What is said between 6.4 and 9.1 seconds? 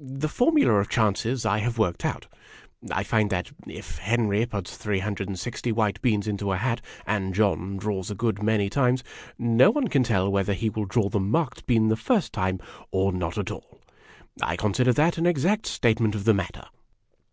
a hat, and John draws a good many times,